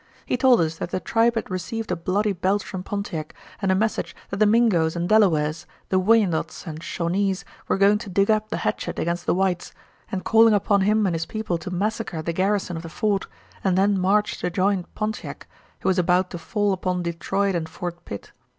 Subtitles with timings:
[0.25, 3.75] He told us that the tribe had received a bloody belt from Pontiac and a
[3.75, 8.49] message that the Mingoes and Delawares, the Wyandots and Shawnees were going to dig up
[8.49, 9.73] the hatchet against the whites,
[10.11, 13.27] and calling upon him and his people to massacre the garrison of the fort
[13.63, 15.45] and then march to jine Pontiac,
[15.81, 18.31] who was about to fall upon Detroit and Fort Pitt.